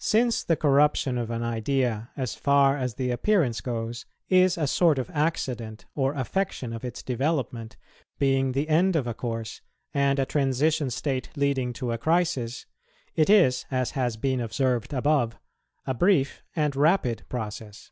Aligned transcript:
Since 0.00 0.42
the 0.42 0.56
corruption 0.56 1.18
of 1.18 1.28
an 1.30 1.42
idea, 1.42 2.08
as 2.16 2.34
far 2.34 2.78
as 2.78 2.94
the 2.94 3.10
appearance 3.10 3.60
goes, 3.60 4.06
is 4.30 4.56
a 4.56 4.66
sort 4.66 4.98
of 4.98 5.10
accident 5.10 5.84
or 5.94 6.14
affection 6.14 6.72
of 6.72 6.82
its 6.82 7.02
development, 7.02 7.76
being 8.18 8.52
the 8.52 8.70
end 8.70 8.96
of 8.96 9.06
a 9.06 9.12
course, 9.12 9.60
and 9.92 10.18
a 10.18 10.24
transition 10.24 10.88
state 10.88 11.28
leading 11.36 11.74
to 11.74 11.92
a 11.92 11.98
crisis, 11.98 12.64
it 13.14 13.28
is, 13.28 13.66
as 13.70 13.90
has 13.90 14.16
been 14.16 14.40
observed 14.40 14.94
above, 14.94 15.36
a 15.86 15.92
brief 15.92 16.42
and 16.56 16.74
rapid 16.74 17.24
process. 17.28 17.90